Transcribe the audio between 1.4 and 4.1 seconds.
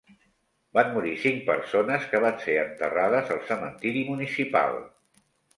persones que van ser enterrades al cementiri